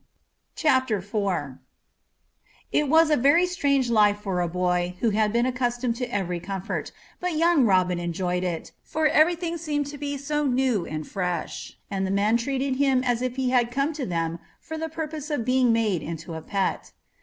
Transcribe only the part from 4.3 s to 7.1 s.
a boy who had been accustomed to every comfort,